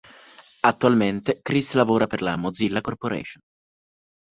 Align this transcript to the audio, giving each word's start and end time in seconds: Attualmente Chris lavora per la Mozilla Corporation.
Attualmente 0.61 1.41
Chris 1.43 1.75
lavora 1.75 2.07
per 2.07 2.23
la 2.23 2.35
Mozilla 2.35 2.81
Corporation. 2.81 3.43